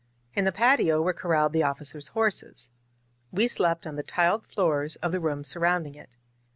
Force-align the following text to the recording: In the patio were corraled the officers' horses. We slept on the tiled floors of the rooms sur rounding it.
In 0.33 0.45
the 0.45 0.51
patio 0.51 0.99
were 0.99 1.13
corraled 1.13 1.53
the 1.53 1.61
officers' 1.61 2.07
horses. 2.07 2.71
We 3.31 3.47
slept 3.47 3.85
on 3.85 3.97
the 3.97 4.01
tiled 4.01 4.47
floors 4.47 4.95
of 4.95 5.11
the 5.11 5.19
rooms 5.21 5.49
sur 5.49 5.59
rounding 5.59 5.93
it. 5.93 6.09